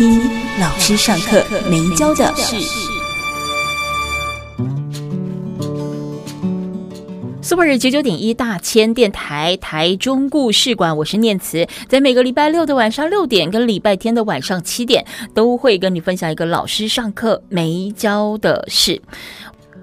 [0.00, 0.18] 听
[0.58, 2.56] 老师上课没教的事。
[7.42, 19.02] Super 九九点一大千电台台中故事馆，我是念慈，在每个礼拜六的晚上六点跟礼拜天的晚上七点，都会跟你分享一个老师上课没教的事。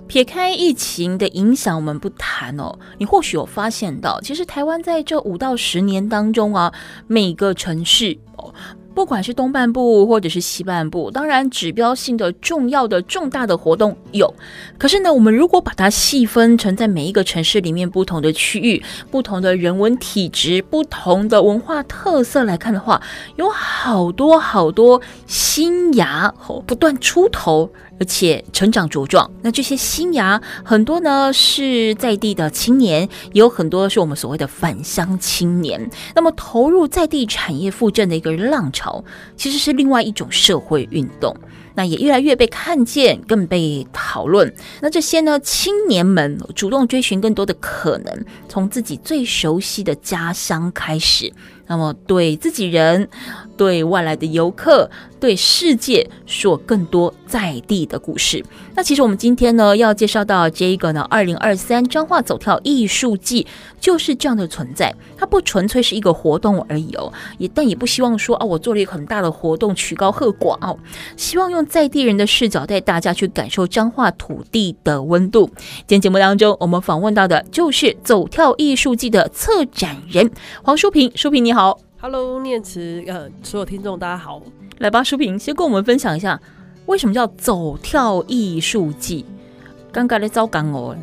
[0.08, 2.74] 撇开疫情的影响，我们不谈哦。
[2.98, 6.74] 你或许有发现到，其实台湾在这五到十年当中啊，
[7.06, 8.52] 每个城市哦。
[8.98, 14.34] 不管是东半部或者是西半部，当然指标性的重要的重大的活动有。
[14.80, 23.00] 可是呢，我们如果把它细分成在每一个城市里面不同的区域、不同的人文体质、不同的文化特色来看的话，
[23.36, 26.34] 有好多好多新芽
[26.66, 29.30] 不断出头，而且成长茁壮。
[29.42, 33.02] 那这些新芽很多呢是在地的青年，
[33.34, 35.90] 也有很多是我们所谓的返乡青年。
[36.16, 39.04] 那么投入在地产业复振的一个浪潮。
[39.36, 41.36] 其实是另外一种社会运动，
[41.78, 44.52] 那也越来越被看见，更被讨论。
[44.82, 51.32] 那这些呢，青年们主动追寻更多的可能，从自己最熟悉的家乡开始。
[51.70, 53.10] 那么，对自己人，
[53.58, 54.90] 对外来的游客，
[55.20, 58.42] 对世界说更多在地的故事。
[58.74, 63.46] 那其实我们今天呢，要介绍到这一个呢，二零二三彰化走跳艺术季
[63.82, 64.96] 就是这样的存在。
[65.18, 70.80] 它不纯粹是一个活动而已哦，也但也不希望说啊，我做了一个很大的活动，曲高和寡哦。
[71.18, 75.50] 希望用在地人的视角带大家去感受彰化土地的温度。
[75.86, 80.32] 今天节目当中，我们访问到的就是走跳艺术季的策展人
[80.64, 81.12] 黄淑平。
[81.16, 81.80] 淑平你好。
[82.00, 84.42] ，Hello，念慈，呃，所有听众大家好，
[84.80, 86.40] 来吧，淑平先跟我们分享一下，
[86.86, 89.26] 为什么叫走跳艺术季？
[89.92, 90.96] 尴尬的糟糕哦，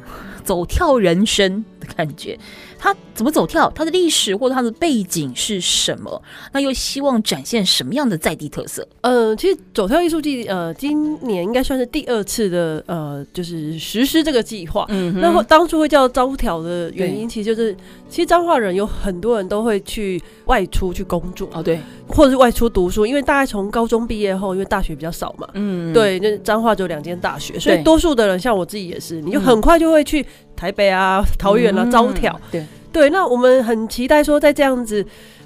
[0.44, 2.38] 走跳人生的感觉。
[2.84, 3.72] 它怎么走跳？
[3.74, 6.22] 它的历史或者它的背景是什么？
[6.52, 8.86] 那又希望展现什么样的在地特色？
[9.00, 14.84] 呃，其实走跳艺术季，呃，今年应该算是第二次的，呃，就是实施这个计划。
[14.90, 17.74] 嗯哼，那当初会叫招跳的原因，其实就是
[18.06, 30.26] 其实彰化人有很多人都会去外出去工作哦，对，或者是外出读书，因为大概从高中毕业后，因为大学比较少嘛，嗯，对，那彰化只有两间大学，所以多数的人像我自己也是，你就很快就会去
[30.56, 32.64] 台北啊、桃园啊招挑，对。
[32.92, 35.04] 对，那我们很期待说，在这样子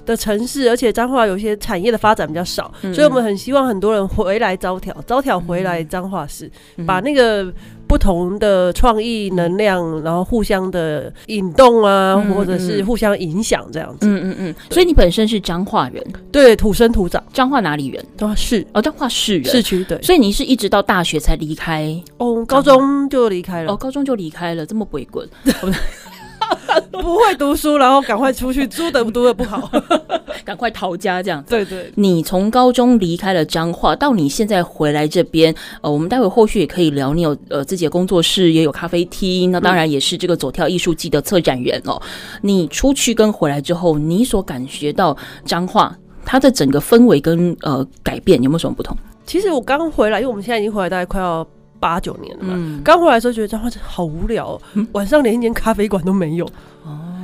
[0.09, 7.53] 的城市，而且彰化有些产业的发展比较少，嗯、所以我们很希望很多人回来招条，招条回来彰化市，嗯、把那个
[7.87, 14.07] 不同的创意能量，然后互相的引动啊，嗯、或者是互相影响这样子。
[14.07, 14.55] 嗯嗯嗯。
[14.71, 17.23] 所以你本身是彰化人，对，土生土长。
[17.31, 18.03] 彰化哪里人？
[18.17, 20.01] 彰化市哦，彰化市人，市区对。
[20.01, 21.95] 所以你是一直到大学才离开？
[22.17, 23.71] 哦，高中就离开了。
[23.71, 25.27] 哦，高中就离开了，这么鬼滚。
[26.91, 29.69] 不会读书，然后赶快出去，书读读的不好，
[30.43, 31.43] 赶快逃家这样。
[31.47, 37.13] 对对，你从高中离开了彰化，到你现在回来这边，呃，我们待会后续也可以聊。
[37.13, 42.01] 你有呃自己的工作室，也有咖啡厅，那当然也是这个走跳艺术季的策展人哦。
[42.41, 45.95] 你出去跟回来之后，你所感觉到彰化
[46.25, 48.95] 它的整个氛围跟呃改变有没有什么不同？
[49.25, 51.45] 其实我刚回来，因为我们现在已经回来大概快要。
[51.79, 56.51] 八九年了嘛，刚、嗯、回来的时候觉得彰化好无聊，嗯、 晚上连一间咖啡馆都没有，哦、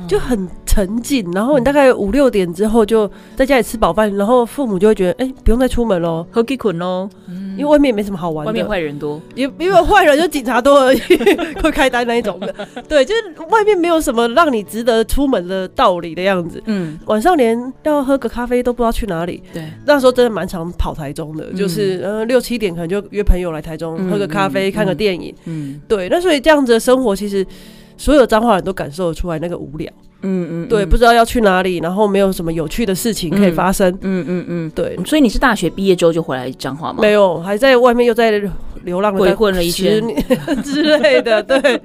[0.06, 1.30] 就很沉静。
[1.32, 7.08] 然后你大概五六点之后就在家里吃饱饭，然后父母就会觉得，哎、欸，不用再出门喽，喝鸡捆喽，
[7.56, 10.98] 因为外面也没什么好玩的，外面坏人多，也因为坏人就警察多而已，
[11.62, 12.54] 会开单那一种的。
[12.86, 16.62] 对，就是外面没有什么让你值得出门的道理的样子。
[16.66, 19.42] 嗯，晚上连要喝个咖啡都不知道去哪里。
[19.52, 24.66] 对，那时候真的蛮常跑台中的，嗯、就是呃六七点可能就约朋友来台中、嗯、喝个咖啡。
[24.76, 27.46] 看个电影，嗯，嗯对，那所以这样子的生活，其实
[27.96, 29.92] 所有脏话人都感受得出来那个无聊，
[30.22, 30.68] 嗯嗯，嗯。
[30.68, 36.98] 对，不知道要去哪里，然后没有什么有趣的事情可以发生，嗯嗯嗯，对，所以你是大学毕业之后就回来彰化吗？
[37.00, 38.42] 没有，还在外面又在。
[38.84, 40.00] 流浪鬼混了一圈。
[40.62, 41.80] 之类的， 对，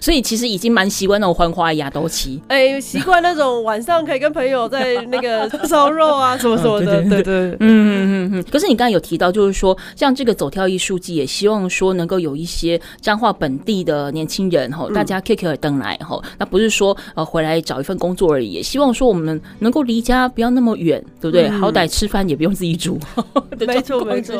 [0.00, 8.44] 所以其实已经蛮习惯那种欢花亚都期，哎，习惯那种晚上可以跟朋友在那个烧肉啊什么什么的，对对，嗯嗯嗯。
[8.50, 21.46] 可是你刚才有提到，就是说像这个走跳艺术季，也希望说能够有一些彰化本地的年轻人哈，大家 K K 而登来哈，那不是说呃回来找一份工作而已，也希望说我们能够离家不要那么远，对不对？
[21.48, 22.98] 嗯、好歹吃饭也不用自己煮。
[23.66, 24.34] 没错没错。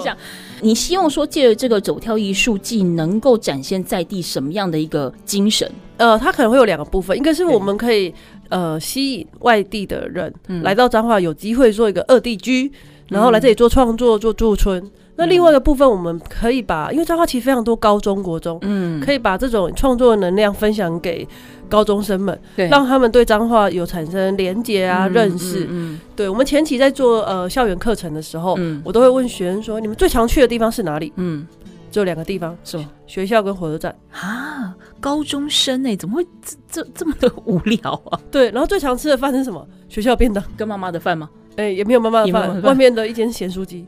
[0.63, 5.71] 你希望说借着这个走跳艺术季，能够展现在地什么样的一个精神？
[5.99, 8.13] 呃，它可能会有两个部分，一个是我们可以
[8.49, 10.33] 呃吸引外地的人
[10.63, 12.73] 来到彰化，有机会做一个二地居，
[13.09, 14.83] 然后来这里做创作、做驻村。
[15.17, 21.27] 那另外一个部分，我们可以把，因为彰化其实非常多高中国中，嗯，可以把这种创作的能量分享给
[21.69, 25.67] 高中生们，对，让他们对彰化有产生连结啊、认识。
[25.69, 31.45] 嗯，对，我们前期在做呃校园课程的时候，嗯我都会问学生说：“你们最常去的地方是哪里？”嗯，
[31.91, 32.85] 只有两个地方，是吗？
[33.09, 34.73] 学校跟火车站啊。
[35.01, 38.21] 高中生哎，怎么会这这这么的无聊啊？
[38.31, 39.67] 对，然后最常吃的饭是什么？
[39.89, 41.29] 学校便当跟妈妈的饭吗？
[41.59, 43.87] 哎，也没有妈妈的饭，外面的一间咸酥鸡。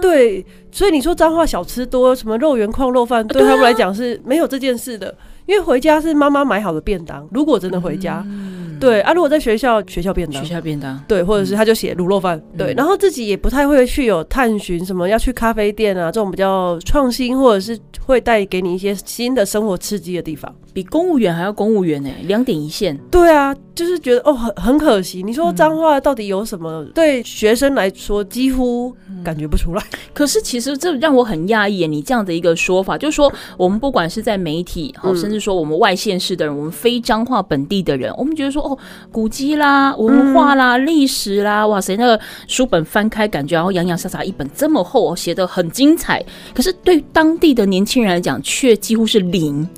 [0.00, 5.14] 对，所以你说脏话小吃多，什么肉圆、矿肉饭，对他们来讲是没有这件事的，
[5.46, 7.26] 因为回家是妈妈买好的便当。
[7.30, 20.54] 如果真的回家，嗯、对啊，如果在学校，学校便当，学校便当，对，或者是他就写卤肉饭，嗯、对，然后自己也不太会去有探寻什么要去咖啡店啊这种比较创新，或者是会带给你一些新的生活刺激的地方。
[20.72, 22.96] 比公务员还要公务员呢，两点一线。
[23.08, 25.22] 对啊，就是觉得哦，很很可惜。
[25.22, 26.82] 你说脏话到底有什么？
[26.82, 28.92] 嗯、对学生来说，几乎
[29.22, 29.82] 感觉不出来。
[30.12, 38.78] 可是其实这让我很讶异，你这样的一个说法，就是说我们不管是在媒体，嗯、甚至说我们外县市的人，我们非彰化本地的人，我们觉得说哦，
[39.12, 42.18] 古迹啦、文化啦、历、嗯、史啦，哇塞，那个
[42.48, 46.24] 书本翻开，感觉然后洋洋洒洒一本这么厚，写的很精彩。
[46.54, 49.68] 可是对当地的年轻人来讲，却几乎是零。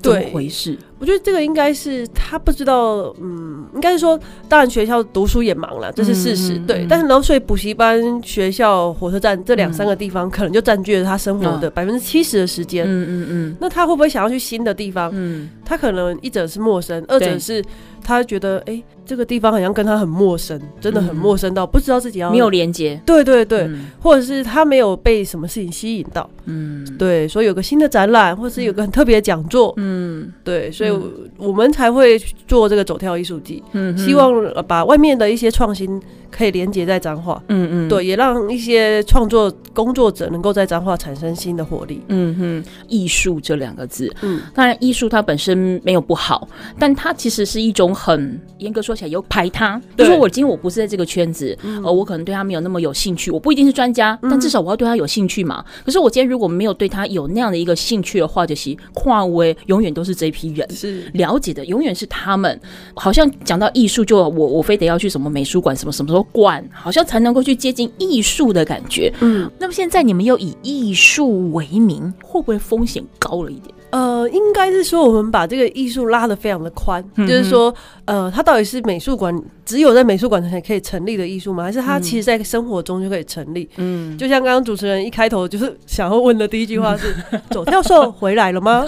[0.00, 0.76] 怎么回事？
[0.98, 4.20] 我觉得这个应该是他不知道，嗯，应该是说，
[4.50, 6.84] 当然学校读书也忙了，这是事实，嗯、对。
[6.84, 12.84] 嗯、但是，然后所以补习班、学校、火车站这两三个地方，可能就占据了他生活的百分之七十的时间。
[12.84, 13.26] 嗯嗯嗯。
[13.30, 15.10] 嗯，那他会不会想要去新的地方？
[15.14, 17.64] 嗯，他可能一者是陌生，二者是
[18.04, 23.00] 他觉得，哎、欸，这个地方好像跟他很陌生，真的很陌生到不知道自己要没有连接。
[23.04, 26.30] 对对对，嗯、或者是他没有被什么事情吸引到。
[26.44, 29.74] 嗯，对，所以有个新的展览，或是有个很特别的讲座。
[29.78, 30.90] 嗯，对，所以
[31.36, 31.64] 我们。
[31.72, 34.32] 才会做这个走跳艺术季，嗯，希望
[34.68, 42.64] 把外面的一些创新可以连接在彰化，嗯嗯，对，也让一些创作工作者能够在彰化产生新的活力，嗯哼。
[42.86, 46.46] 艺术这两个字，嗯，当然艺术它本身没有不好，
[46.78, 55.64] 但它其实是一种很严格说起来有排他，对就是说我今天我不是在这个圈子，呃、嗯，我可能对他没有那么有兴趣，我不一定是专家，但至少我要对他有兴趣嘛。
[55.84, 61.64] 可是我今天如果没有对他有那样的一个兴趣的话，就是跨威永远都是这批人是了解的。
[61.66, 62.60] 永远是他们，
[62.94, 69.12] 好像讲到艺术，就我我非得要去什么美术馆，什么什么时候馆，好像才能够去接近艺术的感觉。
[69.20, 73.73] 嗯，那么现在你们又以艺术为名，会不会风险高了一点？
[73.94, 77.72] 呃，应该是说我们把这个艺术拉得非常的宽，嗯、就是说，
[78.06, 79.32] 呃，它到底是美术馆
[79.64, 81.62] 只有在美术馆才可以成立的艺术吗？
[81.62, 83.70] 还是它其实在生活中就可以成立？
[83.76, 88.84] 嗯，就像刚刚主持人一开头就是想要问的第一句话是：嗯、走跳兽回来了吗？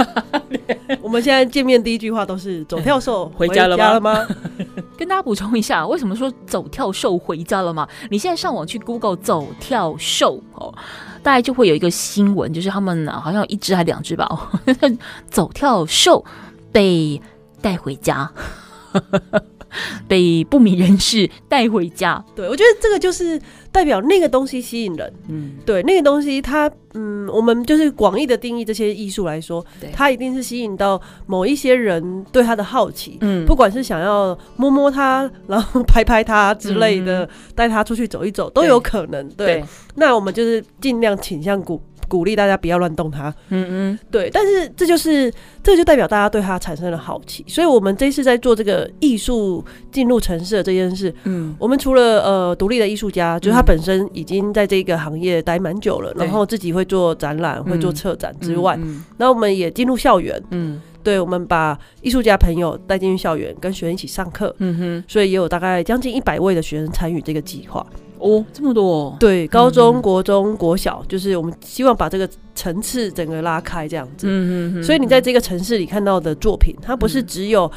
[1.00, 4.26] 我们现在见面第一句话都是走跳兽回家了吗？
[4.98, 7.86] 跟大家补充一下，为什么说走跳兽回家了吗？
[8.10, 10.74] 你现在上网去 Google 走跳兽哦。
[11.26, 14.48] 大概就会有一个新闻，就是他们好像一只还两只吧，
[15.28, 16.24] 走跳兽
[16.70, 17.20] 被
[17.60, 18.30] 带回家。
[20.08, 23.40] 被不明人士带回家，对，我觉得这个就是
[23.72, 39.64] 代表那个东西吸引人，嗯，对，那个东西它，嗯，我们就是广义的定义这些艺术来说，它一定是吸引到某一些人对它的好奇，嗯，不管是想要摸摸它，然后拍拍它之类的，带它、嗯、出去走一走都有可能，对，对。
[39.96, 41.80] 那我们就是尽量倾向鼓。
[42.08, 45.32] 鼓励大家不要乱动它，嗯嗯，对，但是这就是
[45.62, 58.78] 这就代表大家对它产生了好奇，所以我们这一次在做这个艺术进入城市的这件事，嗯，我们除了呃独立的艺术家，就是他本身已经在这个行业待蛮久了，然后自己会做展览、会做策展之外，
[59.16, 67.84] 那我们也进入校园，嗯，对，我们把艺术家朋友带进去校园，跟学生一起上课，嗯哼，所以也有大概将近一百位的学生参与这个计划。
[68.18, 74.26] 哦，这么多哦，对，高中国中国小，就是我们希望把这个层次整个拉开这样子。
[74.28, 77.70] 嗯嗯，所以你在这个城市里看到的作品，它不是只有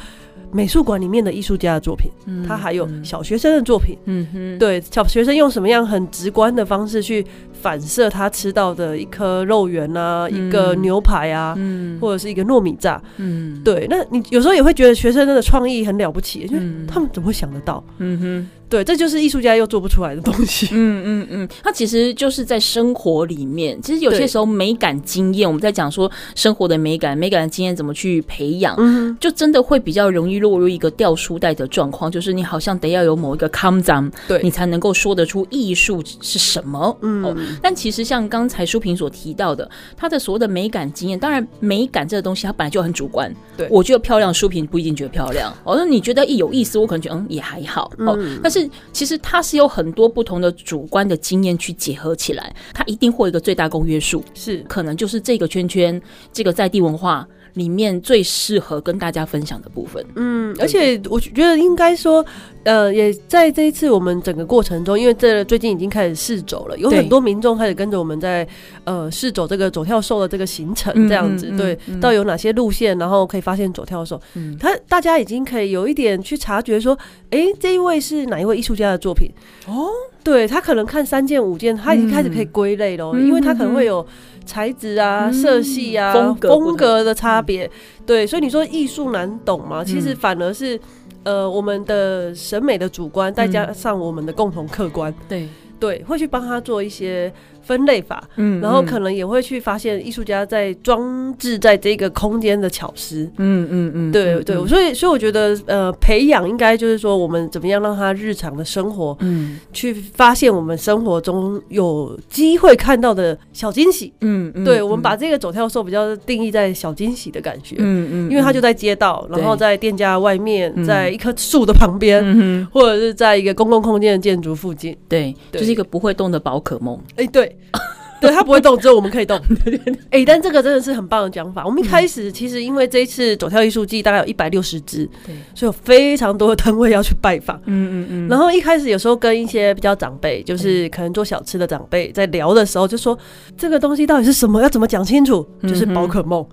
[0.52, 2.10] 美术馆里面的艺术家的作品，
[2.46, 3.96] 它还有小学生的作品。
[4.06, 7.24] 嗯哼，对，小学生用什么样很直观的方式去
[7.60, 11.56] 反射他吃到的一颗肉圆啊，一个牛排啊，
[12.00, 13.00] 或者是一个糯米炸。
[13.18, 16.56] 嗯，对，那你有时候也会觉得学生真的创意很了不起，就
[16.88, 17.82] 他们怎么会想得到？
[17.98, 18.48] 嗯哼。
[18.70, 20.68] 对，这就是艺术家又做不出来的东西。
[20.70, 36.96] 嗯嗯嗯，他其实就是在生活里面，其实有些时候美感经验，我们在讲说生活的美感、美感的经验怎么去培养，嗯，就真的会比较容易落入一个掉书袋的状况，就是你好像得要有某一个 come down，，对，你才能够说得出艺术是什么。
[37.02, 43.34] 嗯、哦，但其实像刚才书评所提到的，他的所谓的美感经验，当然美感这个东西它本来就很主观。
[43.56, 45.52] 对，我觉得漂亮，书评不一定觉得漂亮。
[45.64, 47.90] 哦，那你觉得一有意思，我可能觉得嗯也还好。
[47.98, 48.68] 哦，嗯、但是。
[48.92, 56.00] 其实它是有很多不同的主观的经验去结合起来，它一定会有一个最大公约数，是可能就是这个圈圈，
[56.32, 60.04] 这个在地文化里面最适合跟大家分享的部分。
[60.16, 62.24] 嗯，而且我觉得应该说。
[62.62, 68.46] 呃，也在这一次我们整个过程中，因为这最近已经开始试走了，有很多民众开始跟着我们在
[68.84, 76.92] 呃试走这个走跳兽的这个行程，这样子，嗯嗯嗯、对，到有哪些路线，然后可以发现走跳兽，嗯，他大家已经可以有一点去察觉说，
[77.30, 79.30] 哎、欸，这一位是哪一位艺术家的作品？
[79.66, 79.88] 哦，
[80.22, 84.06] 对，他可能看三件五件，他已经开始可以归类了，嗯、因为他可能会有
[84.50, 87.70] 材质啊、色系啊、风格风格的差别，嗯、
[88.04, 89.84] 对，所以你说艺术难懂吗？
[89.84, 90.80] 其实反而是。
[91.22, 97.30] 呃，我们的审美的主观，再加上我们的共同客观，嗯、对对，会去帮他做一些。
[97.70, 127.56] 分类法，嗯，然后可能也会去发现艺术家在装置在这个空间的巧思，嗯嗯嗯，对对，所以所以我觉得，呃，培养应该就是说，我们怎么样让他日常的生活，嗯，去发现我们生活中有机会看到的小惊喜，嗯嗯，对，我们把这个走跳兽比较定义在小惊喜的感觉，嗯嗯，因为它就在街道，然后在店家外面，在一棵树的旁边，或者是在一个公共空间的建筑附近，对，就是一个不会动的宝可梦，哎，对。
[128.20, 129.40] 对，他不会动，只有我们可以动。
[130.12, 131.64] 哎、欸，但这个真的是很棒的讲法。
[131.64, 137.56] 我们一开始其实因为这一次走跳艺术季大概有一百六十只，对，所以有非常多的摊位要去拜访。
[137.64, 138.28] 嗯嗯嗯。
[138.28, 143.18] 然后一开始有时候跟一些比较长辈，就是可能做小吃的长辈在聊的时候，就说
[143.56, 145.48] 这个东西到底是什么，要怎么讲清楚？
[145.62, 146.46] 就是宝可梦。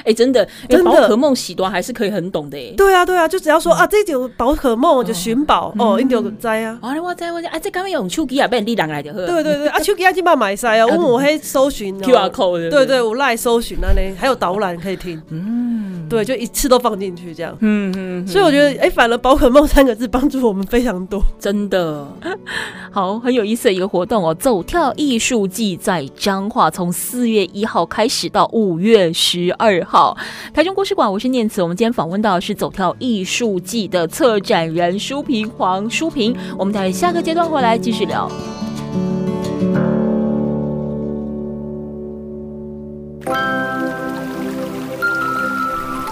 [0.00, 2.74] 哎、欸，真的，真的，宝可梦喜多还是可以很懂的哎。
[2.76, 6.78] 对啊，对啊，就只要说、嗯、啊，这就宝可梦就寻宝哦，你就知啊。
[6.80, 9.18] 啊，我知我知，啊，这刚刚用手机啊，被你人来就好。
[9.18, 15.20] 对对对，啊，手机啊，基本买晒啊， 我我会搜寻 QR code，对对，我赖搜寻啊呢，还有导览可以听。
[15.28, 17.56] 嗯，对，就一次都放进去这样。
[17.60, 18.26] 嗯嗯。
[18.26, 22.06] 所以我觉得，哎，反而宝可梦三个字帮助我们非常多，真的。
[22.90, 29.89] 好，很有意思的一个活动哦，走跳艺术季在彰化，从四月一号开始到五月十二号。
[29.90, 30.16] 好，
[30.54, 31.60] 台中故事馆，我是念慈。
[31.60, 36.32] 我们今天访问到的是走跳艺术季的策展人书平黄书平。
[36.56, 38.30] 我们在下个阶段回来继续聊。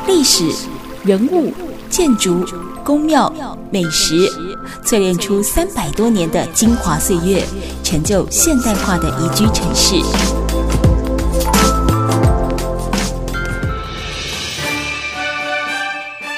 [0.08, 0.42] 历史、
[1.04, 1.52] 人物、
[1.88, 2.44] 建筑、
[2.82, 3.32] 宫庙、
[3.70, 4.28] 美食，
[4.84, 7.44] 淬炼出三百多年的精华岁月，
[7.84, 10.37] 成就现代化的宜居城市。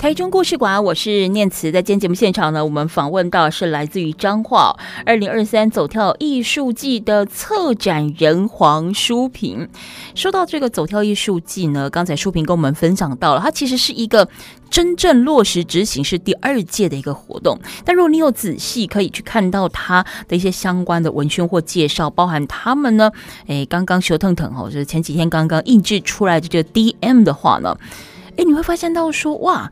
[0.00, 1.70] 台中故事馆，我是念慈。
[1.70, 9.68] 在今天节目现场呢，我们访问到是来自于彰化二零二三走跳艺术季的策展人黄书平。
[10.14, 14.26] 说到这个走跳艺术季呢，刚才书平跟我们分享到了，它其实是一个
[14.70, 17.60] 真正落实执行是第二届的一个活动。
[17.84, 23.12] 但如果你有仔细可以去看到它的一些相关的文宣或介绍，包含他们呢，
[23.48, 27.76] 诶，刚刚修腾腾哦，就是前几天刚刚印制出来的这个 DM 的话呢，
[28.40, 29.70] 诶，你会发现到说哇。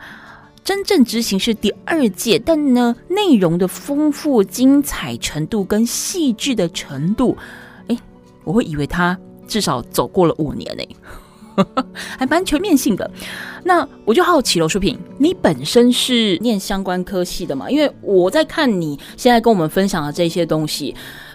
[0.65, 7.35] 真正执行是第二届，但呢，内容的丰富、精彩程度跟细致的程度，
[7.87, 7.97] 哎，
[8.45, 10.85] 我会以为他至少走过了五年呢，
[12.19, 13.11] 还蛮全面性的。
[13.65, 17.71] 那我就好奇了，书平，你本身是念相关科系的嘛？
[17.71, 20.95] 因为我在看你现在跟我们分享的这些东西。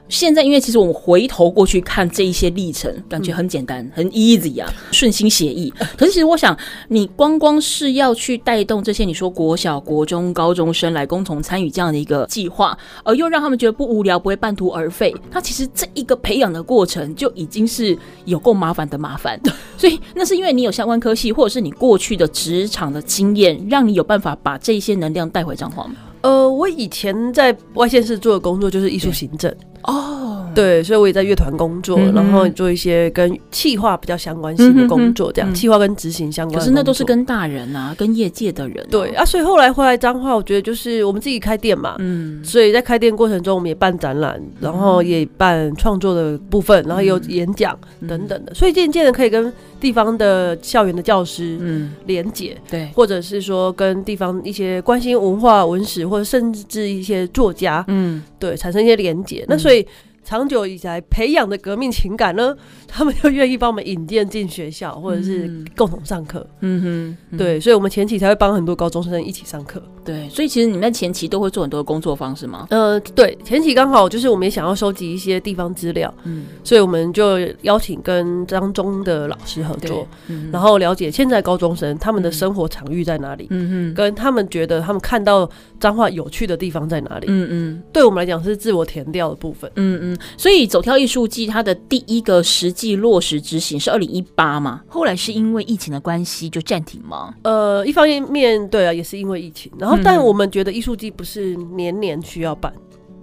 [0.09, 5.73] 现在，因为其实我们回头过去看这一些历程，感觉很简单，嗯、很 easy 啊，顺心协意。
[5.97, 6.55] 可是，其实我想，
[6.89, 19.39] 你光光是要去带动这些你说国小、国中、高中生来共同参与这样的一个计划，而又让他们觉得不无聊，不会半途而废，那其实这一个培养的过程就已经是有够麻烦的麻烦。
[19.77, 25.95] 所以，那是因为你有相关科系，或者是你过去的职场的经验，让你有办法把这些能量带回彰化吗？
[26.23, 29.53] 呃，我以前在外县市做的工作就是艺术行政。
[29.83, 30.22] 哦，
[30.53, 36.59] 对，所以我也在乐团工作，然后做一些跟企划比较相关性的工作，这样企划跟执行相关。
[36.59, 38.85] 可是那都是跟大人啊，跟业界的人。
[38.89, 51.91] 对啊，所以后来回来彰化，我觉得就是我们自己开店嘛，嗯，所以在开店过程中，我们也办展览，然后也办创作的部分，然后也有演讲等等的，所以渐渐的可以跟地方的校园的教师嗯。
[52.05, 59.45] 连结，对，或者是说跟地方一些关心文化文史，或者甚至一些作家，嗯，对，产生一些连结。
[59.47, 59.85] 那所以。
[60.23, 62.55] 长久以来培养的革命情感呢，
[62.87, 66.45] 他们就愿意帮我们引荐进学校，或者是共同上课。
[66.61, 69.81] 嗯哼，嗯对，所以我们前期才会帮很多高中生一起上课。
[70.05, 72.67] 对，所以其实你们在前期都会做很多的工作方式吗？
[72.69, 90.17] 呃，对，前期刚好就是我们也想要收集一些地方资料，嗯，所以我们就邀请跟张中的老师合作，嗯、然后了解现在高中生他们的生活场域在哪里，嗯嗯，跟他们觉得他们看到彰化有趣的地方在哪里，嗯嗯，对我们来讲是自我填掉的部分，嗯嗯。
[90.37, 94.81] 所以走跳艺术季它的第一个实际落实执行是二零一八嘛？
[94.87, 97.33] 后来是因为疫情的关系就暂停吗？
[97.43, 99.71] 呃，一方面面对啊，也是因为疫情。
[99.77, 102.73] 然后，但我们觉得艺术季不是年年需要办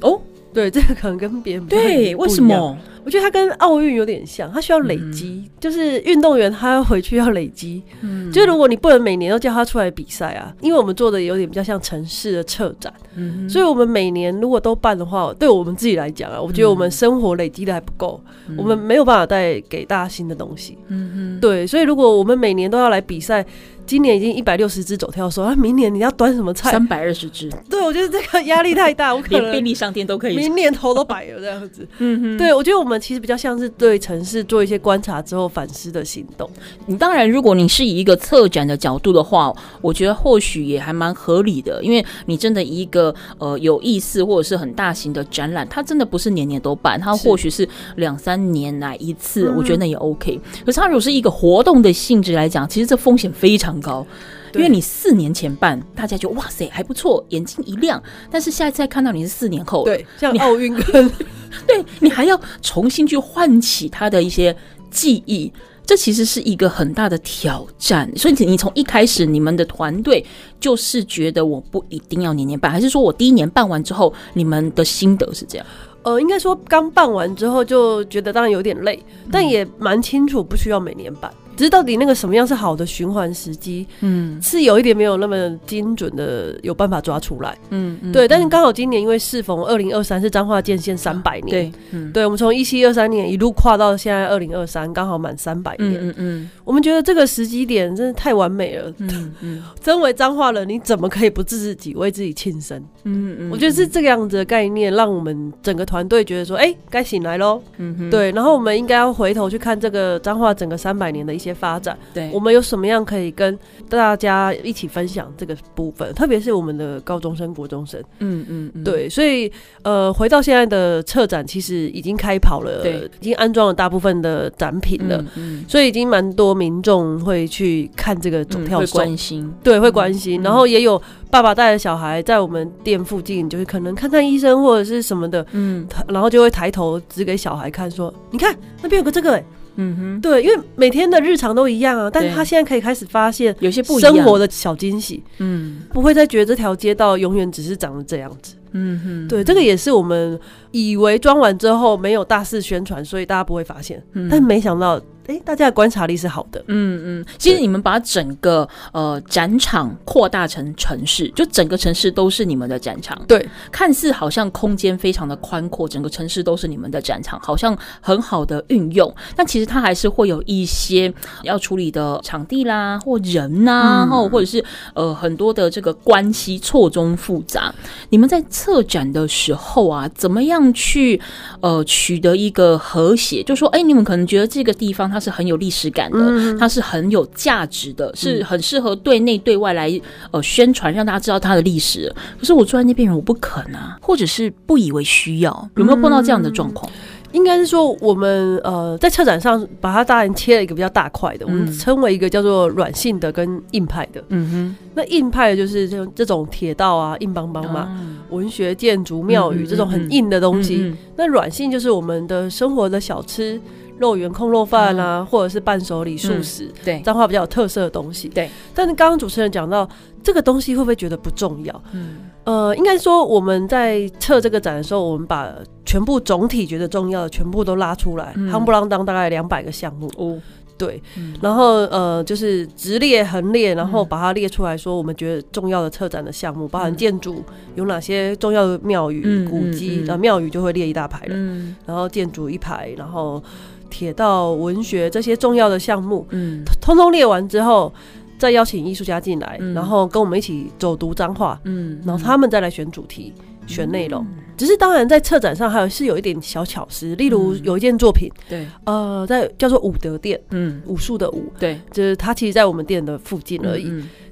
[0.02, 0.20] 哦。
[0.52, 2.76] 对，这个可能跟别人不对，为什么？
[3.04, 7.82] 我觉得它跟奥运有点像，它需要累积，嗯、就是运动员他要回去要累积。
[8.02, 20.76] 嗯，就是如果你不能每年都叫他出来比赛啊，因为我们做的有点比较像城市的策展，嗯，所以我们每年如果都办的话，对我们自己来讲啊，我觉得我们生活累积的还不够，嗯、我们没有办法带给大家新的东西。
[20.88, 23.44] 嗯哼，对，所以如果我们每年都要来比赛。
[23.86, 26.70] 今年已经一百六十只走跳兽，那明年你要端什么菜？
[26.70, 27.50] 三百二十只。
[27.68, 30.36] 对，我觉得这个压力太大，我可能连便利商店都可以。
[30.36, 31.84] 明年头都白了这样子。
[31.98, 36.48] 嗯哼，对，我觉得我们其实比较像是对城市做一些观察之后反思的行动。
[36.86, 47.66] 你当然，如果你是以一个策展的角度的话，我觉得或许也还蛮合理的，因为你真的一个呃有意思或者是很大型的展览，它真的不是年年都办，它或许是
[47.96, 50.38] 两三年来一次，我觉得那也 OK。
[50.66, 54.06] 可是它如果是一个活动的性质来讲，其实这风险非常高。
[54.54, 58.02] 因为你四年前办，大家就哇塞还不错，眼睛一亮。
[58.30, 61.10] 但是下一次再看到你是四年后，对，像奥运跟
[61.66, 64.54] 对你还要重新去唤起他的一些
[64.90, 65.52] 记忆，
[65.84, 68.10] 这其实是一个很大的挑战。
[68.16, 70.24] 所以你从一开始，你们的团队
[70.58, 75.66] 就是觉得我不一定要年年办，还是说我第一年办完之后，你们的心得是这样？
[76.02, 78.98] 呃，应该说刚办完之后就觉得当然有点累，
[79.30, 81.30] 但也蛮清楚不需要每年办。
[81.60, 88.26] 只是到底那个什么样是好的循环时机，嗯，是有一点没有那么精准的有办法抓出来，嗯，嗯对。
[88.26, 99.62] 但是刚好今年因为适逢二零二三是彰化建县三百年，对，嗯，对，我们从一七二三年一路跨到现在二零二三，刚好满三百年，嗯嗯，嗯我们觉得这个时机点真的太完美了，嗯嗯。
[99.84, 102.82] 身为彰化人，你怎么可以不自己为自己庆生？
[103.04, 108.32] 嗯嗯，我觉得是这个样子的概念，让我们整个团队觉得说，哎、欸，该醒来喽，嗯哼，对。
[108.32, 111.49] 然后我们应该要回头去看这个彰化整个三百年的一些。
[111.54, 113.58] 发展，对，我们有什么样可以跟
[113.88, 116.12] 大家一起分享这个部分？
[116.14, 118.84] 特别是我们的高中生、国中生，嗯嗯，嗯。
[118.84, 119.50] 对，所以
[119.82, 125.64] 呃，回到现在的策展，其实已经开跑了，对，已经安装了大部分的展品了，嗯，嗯。
[125.68, 139.44] 所以已经蛮多民众会去看这个走跳，会关心，对，会关心，嗯、然后也有爸爸带着小孩在我们店附近，就是可能看看医生或者是什么的，嗯，然后就会抬头指给小孩看，说：“你看那边有个这个、欸。”
[139.82, 144.14] 嗯哼，对，因为每天的日常都一样啊，但是他现在可以开始发现有些不一样。
[144.14, 150.38] 生活的小惊喜，嗯，不会再觉得这条街道永远只是长得这样子，嗯哼，对，这个也是我们
[150.70, 155.00] 以为装完之后没有大肆宣传，所以大家不会发现，嗯、但没想到。
[155.26, 156.60] 哎，大家的观察力是好的。
[156.66, 163.16] 嗯嗯，其实你们把整个呃展场扩大成城市，就整个城市都是你们的展场。
[163.28, 169.14] 对，看似好像空间非常的宽阔，整个城市都是你们的展场，好像很好的运用。
[169.36, 171.12] 但其实它还是会有一些
[171.44, 177.72] 要处理的场地啦，或人呐、啊，或、嗯、或者是呃很多的这个关系错综复杂。
[178.08, 181.20] 你们在策展的时候啊，怎么样去
[181.60, 183.44] 呃取得一个和谐？
[183.44, 185.20] 就说哎，你们可能觉得这个地方它。
[185.20, 192.10] 是很有历史感的，嗯、它是很有价值的，嗯、是很适合对内对外来呃宣传，让大家知道它的历史。
[192.38, 196.90] 可是我住在那边人，我不肯啊，或者是不以为需要，有没有碰到这样的状况？
[196.90, 204.22] 嗯应该是说，我们呃在策展上把它当然切了一个比较大块的，我们称为一个叫做软性的跟硬派的。
[204.28, 207.88] 嗯哼，那硬派的就是这种这种铁道啊，硬邦邦嘛，
[208.30, 210.94] 文学、建筑、庙宇这种很硬的东西。
[211.16, 213.60] 那软性就是我们的生活的小吃。
[214.00, 218.30] 肉圆、控肉饭啊，或者是伴手礼、素食，对，彰化比较有特色的东西。
[218.30, 219.86] 对，但是刚刚主持人讲到
[220.22, 221.82] 这个东西，会不会觉得不重要？
[221.92, 225.48] 嗯，呃，应该说我们在测这个展的时候，我们把
[225.84, 230.10] 全部总体觉得重要的全部都拉出来，夯不啷当大概两百个项目。
[230.16, 230.38] 哦。
[230.78, 230.98] 对，
[231.42, 241.36] 然后呃，就是直列横列，然后把它列出来说，我们觉得重要的策展的项目，包含建筑有哪些重要的庙宇、古迹，然后庙宇就会列一大排了，
[241.84, 243.42] 然后建筑一排，然后
[243.90, 247.92] 铁道、文学这些重要的项目，嗯，通通列完之后，
[248.40, 253.32] 再邀请艺术家进来，然后跟我们一起走读彰化，嗯，然后他们再来选主题。
[253.66, 254.26] 选内容，
[254.56, 263.88] 只是当然在策展上还有是有一点小巧思，例如有一件作品，对，呃，在叫做武德殿，嗯，武术的武，对，就是它其实，在我们店的附近而已，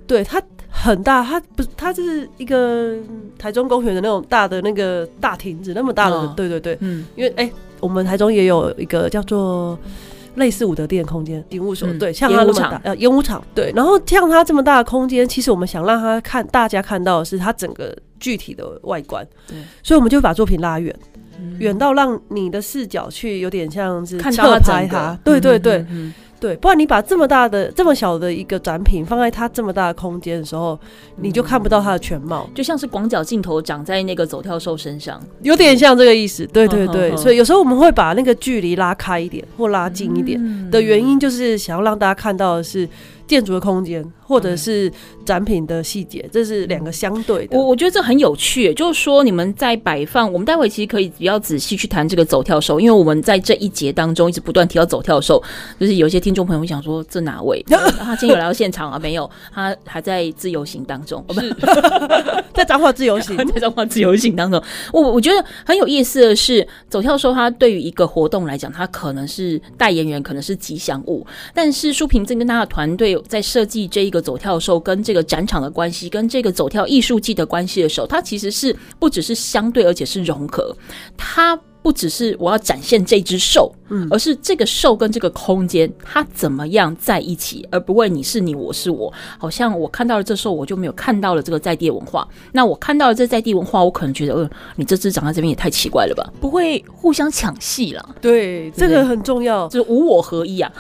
[0.09, 2.97] 对，它很大，它不是，它就是一个
[3.39, 9.79] 台中公园的那种大的那个大亭子，那么大的，对对对，嗯，因为哎，我们台中也有一个叫做。
[10.39, 20.95] 类似武德殿空间，警务所，对，像他那么大，呃，演武场，对，然后像他这么大的空间，其实我们想让他看，大家看到的是他整个具体的外观，对，所以我们就把作品拉远，
[21.59, 25.85] 远到让你的视角去有点像是侧拍它，对对对。
[26.41, 30.79] 对，不然你把这么大的、这么小的一个展品放在它这么大的空间的时候，
[31.17, 36.47] 你就看不到它的全貌，就像是广角镜头长在那个走跳兽身上，有点像这个意思。
[36.47, 42.89] 对对对，所以有时候我们会把那个距离拉开一点或拉近一点的原因，就是想要让大家看到的是。
[43.29, 44.91] 建筑的空间，或者是
[45.25, 47.57] 展品的细节，这是两个相对的。
[47.57, 55.43] 我我觉得这很有趣，就是说你们在摆放，我们待会其实可以比较仔细去谈这个走跳兽，因为我们在这一节当中一直不断提到走跳兽，
[55.79, 57.63] 就是有些听众朋友会想说，这哪位？
[57.69, 58.99] 他今天有来到现场啊？
[58.99, 61.55] 没有，他还在自由行当中，是
[62.55, 64.63] 在彰化自由行， 在彰化自由行当中。
[64.91, 73.18] 我我觉得很有意思的是，走跳兽它对于一个活动来讲，它可能是代言人，可能是吉祥物，但是舒平正跟他的团队。
[73.23, 80.77] 在设计这一个走跳兽跟这个展场的关系，跟这个走跳艺术季的关系的时候，它其实是不只是相对，而且是融合。
[81.17, 89.13] 它不只是我要展现这只兽，嗯，而是这个兽跟这个空间它怎么样在一起，而不会你是你，我是我。
[89.39, 92.27] 好像我看到了这兽，我就没有看到了这个在地文化。
[92.53, 96.33] 那我看到了这在地文化，我可能觉得，呃，你这只长在这边也太奇怪了吧？
[96.41, 98.17] 不会互相抢戏了。
[98.21, 100.71] 对，这个很重要，就是无我合一啊。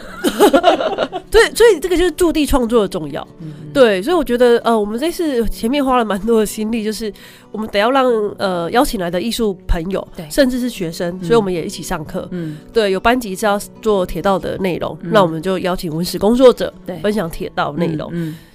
[1.31, 3.27] 对，所以这个就是驻地创作的重要。
[3.41, 7.13] 嗯、对，所以我觉得，呃，我们这次前面花了蛮多的心力，就是
[7.53, 8.07] 我们得要让
[8.39, 12.27] 呃邀请来的艺术朋友，对，甚至是学生，所以我们也一起上课。
[12.31, 18.11] 嗯，对，有班级是要做铁道的内容，嗯、那我们就邀请文史工作者，分享铁道内容。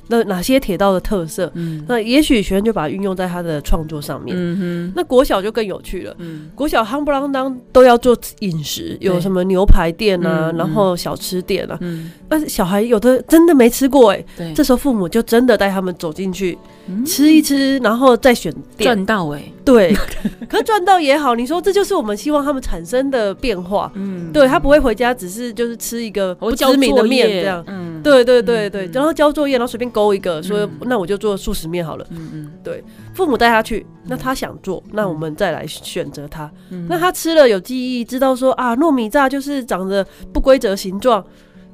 [0.07, 1.51] 那哪些铁道的特色？
[1.55, 4.35] 嗯，那也许学生就把它运用在他的创作上面。
[4.37, 6.15] 嗯哼，那国小就更有趣了。
[6.19, 11.77] 嗯，国小夯不啷当都要做饮食，有什么牛排店啊，然后小吃店啊。
[11.81, 14.25] 嗯，但是小孩有的真的没吃过哎。
[14.37, 16.57] 对，这时候父母就真的带他们走进去
[17.05, 18.85] 吃一吃，然后再选店。
[18.85, 19.93] 赚到哎，对，
[20.49, 21.35] 可是赚到也好。
[21.35, 23.91] 你说这就是我们希望他们产生的变化。
[23.95, 27.63] 嗯，对他不会回家只是就是吃一个不知名的面这样。
[27.67, 30.13] 嗯，对对对对，然后交作业，然后随便勾。
[30.13, 32.05] 一个说，那我就做素食面好了。
[32.09, 36.51] 嗯嗯，对，父母带他去，那他想做，那我们再来选择他。
[36.89, 41.23] 那他吃了有记忆，知道说啊，糯米炸就是长得不规则形状，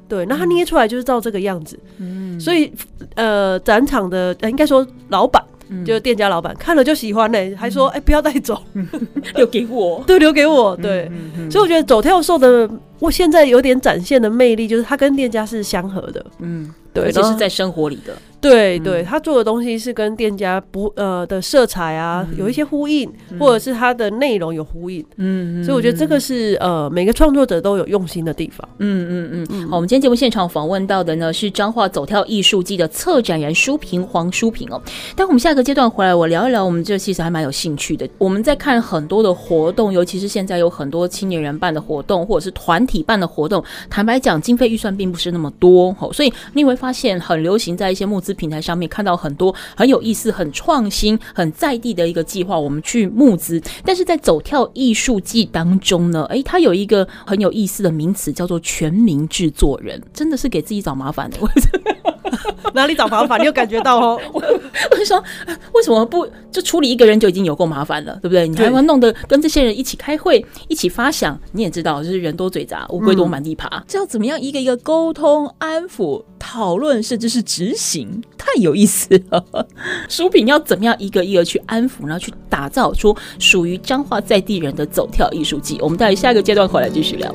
[0.06, 1.76] 对，那他捏出来就是照这个样子。
[1.98, 2.72] 嗯，所以
[3.14, 5.42] 呃，展场的应该说老板。
[5.84, 8.60] 就是店家老板看了就喜欢呢、欸，还说哎、欸、不要带走，
[9.36, 11.10] 留给我， 对，留给我，对，
[11.50, 18.14] 所以我觉得走跳兽的，我现在有点展现的魅力，就是它跟店家是相合的，嗯，对，而且是在生活里的。
[18.40, 29.68] 对对，他做的东西是跟店家不呃的色彩啊有一些呼应，或者是它的内容有呼应，嗯，所以我觉得这个是呃每个创作者都有用心的地方，嗯嗯嗯。
[29.68, 34.80] 好，我们今天节目现场访问到的呢是彰化走跳艺术季的策展人舒平黄舒平哦。
[35.14, 38.08] 但我们下个阶段回来，我聊一聊我们这其实还蛮有兴趣的。
[38.16, 48.29] 我们在看很多的活动，尤其是现在有很多青年人办的活动，或者是团体办的活动，坦白讲，经费预算并不是那么多，所以你会发现很流行在一些募资。
[48.34, 53.60] 平台上面看到很多很有意思、很创新、很在地的一个计划，我们去募资。
[53.84, 61.38] 但是在走跳艺术季当中呢，诶，它有一个很有意思的名词，叫做全民制作人，真的是给自己找麻烦的。
[62.74, 63.40] 哪里找麻烦？
[63.40, 64.20] 你有感觉到哦？
[64.32, 65.22] 我就说，
[65.74, 68.46] 为什么不就处理一个人就已经有够麻烦了，对不对？
[68.46, 79.66] 你还要弄得跟这些人一起开会、一起发想，你也知道，就是人多嘴杂，乌龟多满地爬，这要怎么样一个一个沟通、安抚、讨论，甚至是执行，太有意思了。
[80.08, 85.78] 舒萍要怎么样一个一个去安抚，然后去打造出属于彰化在地人的走跳艺术季？
[85.80, 87.34] 我们待下一个阶段回来继续聊。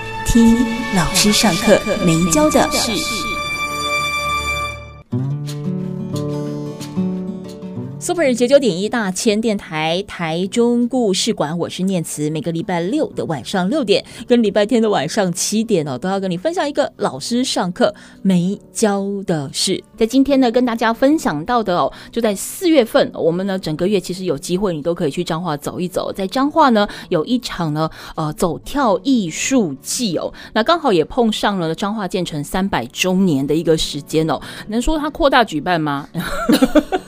[0.31, 0.55] 听
[0.95, 3.30] 老师上课没教的事。
[8.11, 12.29] Super 九九点一大千电台台中故事馆，我是念慈。
[12.29, 19.81] 每个礼拜六的晚上六点跟礼拜天的晚上七点哦，都要跟你分享一个老师上课没教的事。
[19.95, 26.11] 在今天呢，跟大家分享到的哦，就在四月份，我们呢整个月其实有机会，你都可以去彰化走一走。
[26.11, 36.09] 在彰化呢，有一场呢，呃，走跳艺术季哦，那刚好也碰上了彰化建成三百周年的一个时间哦，能说它扩大举办吗？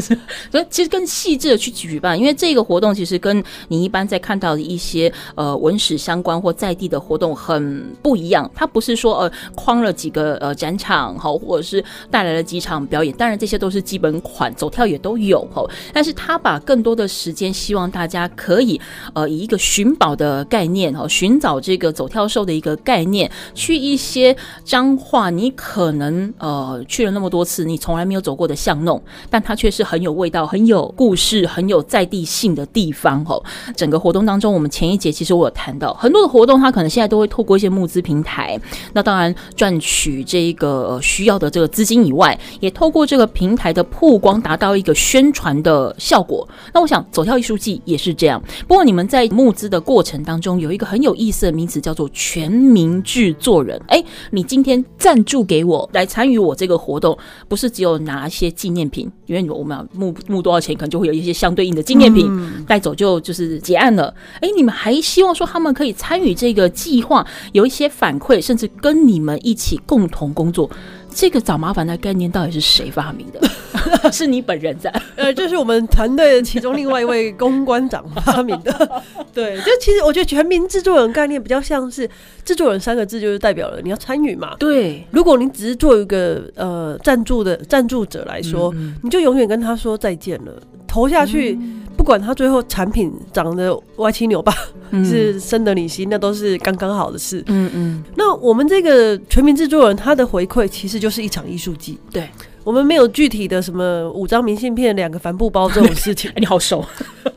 [0.50, 8.50] 所以其实更细致的去举办，因为这个活动其实跟你一般在看到的一些呃文史相关或在地的活动很不一样。
[8.54, 15.64] 它不是说呃框了几个呃展场好，或者是带来了几场表演，当然这些都是基本款，走跳也都有哈。
[15.92, 18.80] 但是他把更多的时间，希望大家可以
[19.14, 30.46] 呃以一个寻宝的概念哈，寻找这个走跳兽的一个概念，去一些彰化你可能呃去了那么多次，你从来没有走过的巷弄，但它却是很有味道。
[30.46, 33.42] 很有故事、很有在地性的地方哦。
[33.74, 38.58] 整个活动当中，我们前一节其实我有谈到很多的活动，它可能现在都会透过一些募资平台。
[38.92, 46.46] 那当然赚取这个需要的这个资金以外，也透过这个平台的曝光，达到一个宣传的效果。
[46.72, 48.42] 那我想走跳艺术季也是这样。
[48.66, 53.80] 不过你们在募资的过程当中，有一个很有意思的名词，叫做全民制作人。
[53.88, 57.16] 哎，你今天赞助给我来参与我这个活动，
[57.48, 60.14] 不是只有拿一些纪念品，因为我们要募。
[60.28, 62.30] 募多少钱，可能就会有一些相对应的纪念品
[62.66, 64.12] 带走，就就是结案了。
[64.40, 70.70] 哎，你们还希望说他们可以参与这个计划，有一些反馈，甚至跟你们一起共同工作。
[71.16, 73.40] 这个找麻烦的概念到底是谁发明的？
[74.12, 74.92] 是你本人在？
[75.16, 79.02] 呃，就是我们团队的其中另外一位公关长发明的。
[79.32, 82.06] 对，就其实我觉得全民制作人概念比较像是
[82.44, 84.54] 制作人三个字，就是代表了你要参与嘛。
[84.58, 90.52] 对，如果你只是做一个呃赞助的赞助者来说，嗯嗯，你就永远跟他说再见了，
[90.86, 91.58] 投下去。
[92.06, 94.54] 管他最后产品长得歪七扭八，
[94.92, 97.42] 嗯、是深得你心，那都是刚刚好的事。
[97.48, 98.04] 嗯嗯。
[98.14, 101.98] 那我们这个全民制作人，他的回馈其实就是一场艺术季。
[102.10, 102.30] 对，
[102.62, 106.30] 我们没有具体的什么五张明信片、两个帆布包这种事情。
[106.30, 106.84] 欸、 你好熟。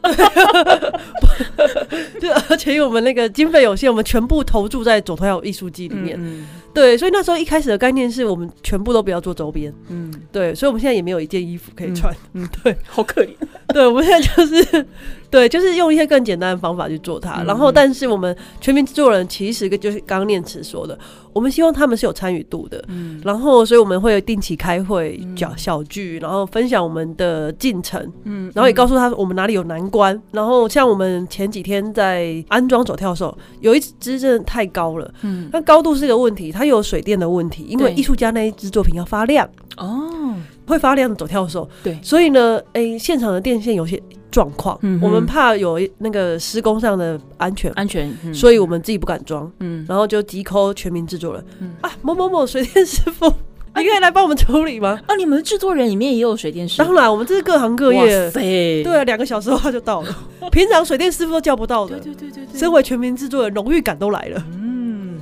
[2.22, 6.16] 对，而且因为我们那个经费有限，我们全部投注在走跳艺术季里面。
[6.20, 6.48] 嗯。
[6.74, 9.74] 对，所以那时候一开始的概念是我们全部都不要做周边。
[9.90, 10.14] 嗯。
[10.32, 12.14] 对，所以我们现在也没有一件衣服可以穿。
[12.34, 13.30] 嗯，嗯 对，好可怜。
[13.74, 14.86] 对，我们现在就是，
[15.30, 17.42] 对，就是用一些更简单的方法去做它。
[17.42, 20.98] 嗯、然后，但是我们全民制作人其实就是刚刚念慈说的，
[21.34, 22.84] 我们希望他们是有参与度的。
[22.88, 23.20] 嗯。
[23.24, 28.02] 然后，所以我们会定期开会讲小聚，然后分享我们的进程。
[28.24, 28.52] 嗯。
[28.56, 30.20] 然后也告诉他我们哪里有难关。
[30.32, 35.12] 然后，像我们前几天在安装走跳时候，有一只真的太高了。
[35.22, 35.50] 嗯。
[35.52, 39.48] 那高度是个问题，它有水电的问题，因为艺术家那一只作品要发亮。
[39.78, 40.36] 哦。
[40.68, 53.26] 会发亮的走跳的时候，对，所以呢，哎、欸，现场的电线有些状况，嗯、我们怕有那个施工上的安全安全，嗯、所以我们自己不敢装，嗯，然后就急 call 全民制作人，嗯、啊，某某某水电师傅，
[53.78, 55.00] 你可以来帮我们处理吗？
[55.08, 56.78] 啊，你们的制作人里面也有水电师？
[56.78, 60.16] 当然，我们这是各行各业，哇塞，对啊，两个小时的话就到了，
[60.52, 64.59] 平常水电师傅都叫不到的，对对对对对，身为全民制作人，荣誉感都来了，嗯，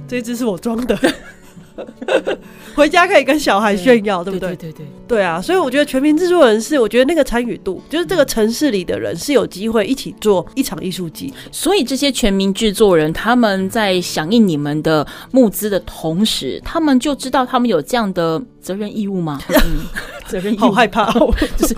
[0.08, 0.98] 这一支是我装的。
[2.74, 4.56] 回家可以跟小孩炫耀，对，不对？
[4.56, 5.40] 对对对对，对啊！
[5.40, 11.32] 所以我觉得全民制作人是，我觉得那个参与度，就是这个城市里的人是有机会一起做一场艺术季。
[11.52, 19.40] 所以这些全民制作人他们在响应你们的募资的同时，他们就知道他们有这样的责任义务吗？
[20.34, 21.12] 嗯，好害怕，
[21.58, 21.76] 就是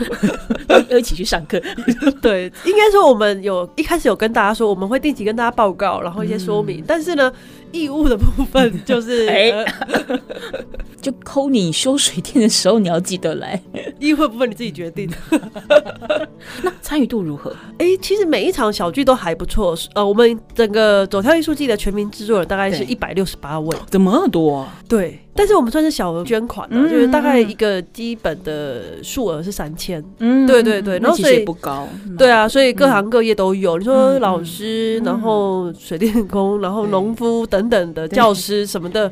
[0.88, 1.62] 要一起去上课。
[2.22, 7.32] 对，应该说我们有一开始有跟大家说，我们会定期跟大家报告，然后一些说明，嗯、但是呢。
[7.72, 9.66] 义务的部分 就是，哎，
[11.02, 13.62] 就抠你修水电的时候，你要记得来。
[14.00, 15.10] 义务部分你自己决定。
[16.64, 17.52] 那参与度如何？
[17.78, 19.78] 哎、欸，其实每一场小剧都还不错。
[19.94, 24.80] 呃，我们整个走跳艺术季的全民制作人大概是一百六十八位，怎么那么多、啊？
[24.88, 25.20] 对。
[25.40, 30.04] 但是我们算是小额捐款、啊嗯、就是大概一个基本的数额是三千。
[30.18, 31.88] 嗯，对对对，然后所以不高。
[32.18, 33.78] 对啊，所以各行各业都有。
[33.78, 39.10] 嗯、你说老师，嗯、然后水电工，然后农夫等等的教师什么的，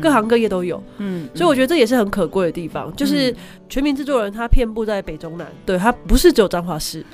[0.00, 0.82] 各行各业都有。
[0.96, 3.32] 嗯，所以我觉得这也是很可贵的地方，就是
[3.68, 7.04] 全民制作人他遍布在北中南，对，他不是只有彰化市。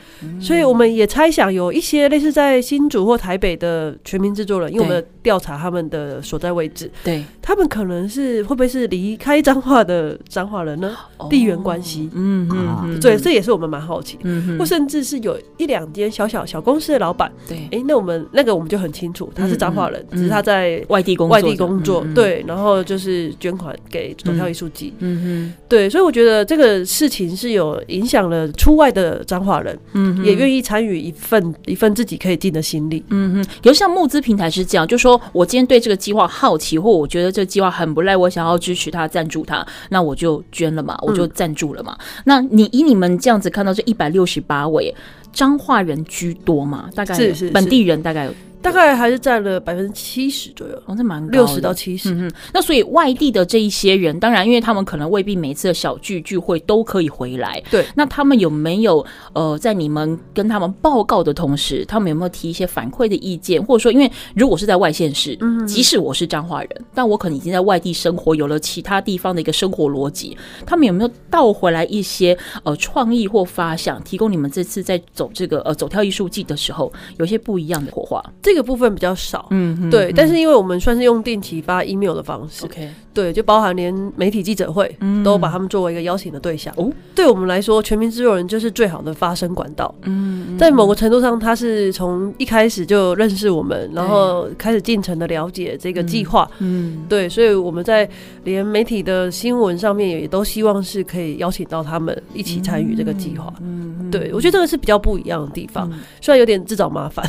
[0.41, 8.45] 所以我们也猜想有一些类似在新竹或台北的全民制作人，因为我们调查他们的所在位置，对，他们可能是。
[8.45, 10.95] 会不会是离开彰化的彰化人呢？
[11.31, 14.19] 地缘关系，嗯嗯，对，这也是我们蛮好奇。
[14.23, 38.45] 嗯，或甚至是有一两间小小小公司的老板，对，哎，那我们那个我们就很清楚，他是彰化人，只是他在外地工外地工作，对，然后就是捐款给走跳艺术季，嗯嗯，对，所以我觉得这个事情是有影响了出外的彰化人，嗯，也愿意参与一份一份自己可以尽的心力，嗯嗯，有像募资平台是这样，就说我今天对这个计划好奇，或我觉得这个计划很不赖，我想。
[38.45, 41.97] 要支持他，赞助他，那我就捐了嘛，我就赞助了嘛。
[41.99, 44.95] 嗯、那你以你们这样子看到这一百六十八位
[45.33, 46.91] 彰化人居多嘛？
[46.95, 48.35] 大概是本地人大概有。
[48.65, 52.15] 大概还是占了百分之七十左右，哦，那蛮，六十到七十。
[52.15, 57.63] 嗯，那所以外地的这一些人，当然，因为他们可能未必每次的小聚聚会都可以回来。
[57.71, 63.63] 对，那他们有没有呃，在你们跟他们报告的同时，他们有没有提一些反馈的意见？
[63.63, 78.25] 或者说，因为如果是在外县市，嗯，即使我是彰化人，但我可能已经在外地生活，有了其他地方的一个生活逻辑，他们有没有倒回来一些呃创意或发想，提供你们这次在走这个呃走跳艺术季的时候，有些不一样的火花？
[78.41, 79.47] 这个部分比较少。
[79.51, 86.73] 嗯，对，但是因为我们算是用定期发 email 的方式，OK，对，就包含连媒体记者会，都把他们作为一个邀请的对象。
[86.77, 89.95] 哦，对我们来说，全民制作人就是最好的发声管道。
[90.03, 96.51] 嗯，在某个程度上，他是从一开始就认识我们，然后开始进程的了解这个计划。
[96.59, 98.09] 嗯，对，所以我们在
[98.45, 103.53] 连媒体的新闻上面也都希望是可以邀请到他们一起参与这个计划。
[103.61, 105.91] 嗯，对，我觉得这个是比较不一样的地方，
[106.21, 107.25] 虽然有点自找麻烦，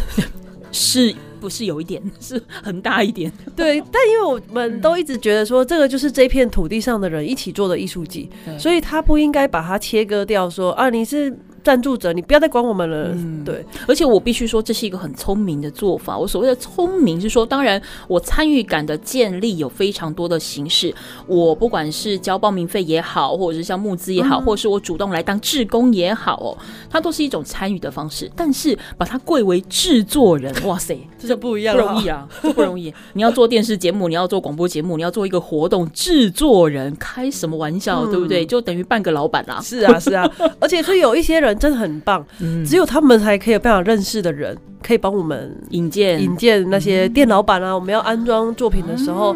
[0.76, 1.16] 是。
[1.38, 3.32] 不是有一点， 是很大一点。
[3.56, 11.38] 对，但因为我们都一直觉得说，这个就是这片土地上的人一起做的艺术季，所以他不应该把它切割掉，说啊，你是。
[11.65, 13.08] 赞助者，你不要再管我们了。
[13.15, 13.65] 嗯，对。
[13.88, 16.15] 而且我必须说，这是一个很聪明的做法。
[16.15, 20.93] 我所谓的聪明是说，当然我参与感的建立有非常多的形式。
[21.25, 26.56] 我不管是交报名费也好，或者是像募资也好，或者是我主动来当志工也好，哦，
[26.88, 28.32] 它都是一种参与的方式。
[28.36, 32.93] 但是把它贵为制作人， 哇塞，这就不一样了，不容易啊，这不容易。
[33.13, 38.45] 你要做电视节目，你要做广播节目，你要做一个活动，制作人开什么玩笑，对不对？
[38.45, 39.60] 就等于半个老板啦。
[39.63, 40.30] 是啊，是啊。
[40.62, 41.55] 而且是有一些人。
[41.58, 42.26] 真的很棒，
[42.65, 46.22] 只有他们才可以有办法认识的人，可以帮我们引荐。
[46.22, 47.74] 引荐那些店老板啊。
[47.74, 49.36] 我们要安装作品的时候，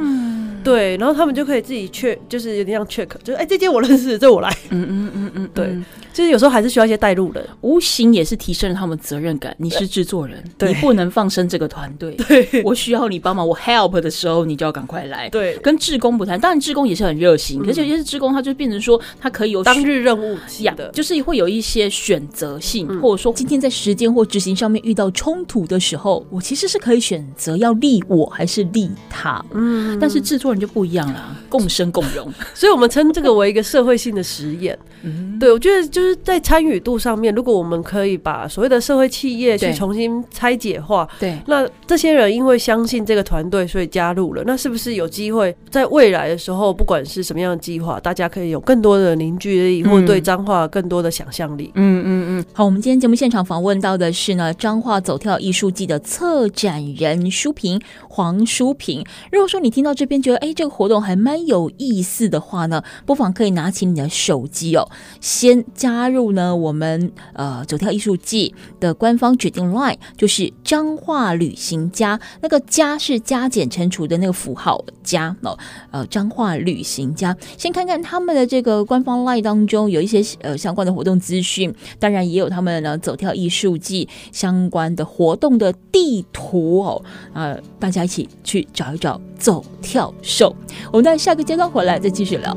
[0.69, 4.49] 对，然后他们就可以自己 check，就是有点像 check，就是哎，这间我认识，这我来。
[4.69, 5.75] 嗯嗯嗯嗯，对。
[6.11, 9.55] 就是有时候还是需要一些带路人，无形也是提升了他们责任感。
[9.57, 12.13] 你是制作人，你不能放生这个团队。
[12.15, 15.29] 对，我需要你帮忙，我 help 的时候，你就要赶快来。
[15.29, 29.41] 对，跟志工不谈，当然志工也是很热心，可是有些是志工，他就变成说他可以有当日任务一样的，就是会有一些选择性，或者说今天在时间或执行上面遇到冲突的时候，我其实是可以选择要利我还是利他。
[29.53, 34.77] 嗯，但是制作人就不一样了，共生共荣， 所以我们称这个为一个社会性的实验。
[35.01, 36.09] 嗯，对，我觉得就是。
[36.21, 51.71] 在参与度上面，如果我们可以把所谓的社会企业去重新拆解化，对，那这些人因为相信这个团队，所以加入了，那是不是有机会在未来的时候，不管是什么样的计划，大家可以有更多的凝聚力，或对彰化更多的想象力？
[51.75, 52.45] 嗯嗯嗯。
[52.53, 59.03] 好，我们今天节目现场访问到的是呢，彰化走跳艺术季的策展人舒平黄舒平。
[59.31, 64.89] 如果说你听到这边觉得，哎，这个活动还蛮有意思的话呢，不妨可以拿起你的手机哦，
[65.21, 66.09] 先加。
[66.09, 75.55] 入呢，我们呃走跳艺术季的官方指定 LINE 就是彰化旅行家，那个加是加减乘除的那个符号加哦，
[75.91, 90.55] 呃彰化旅行家，先看看他们的这个官方 LINE 当中有一些呃相关的活动资讯，当然也有他们呢走跳艺术季相关的活动的地图哦，呃大家一起去找一找走跳瘦
[90.91, 92.55] 我们在下个阶段回来再继续聊。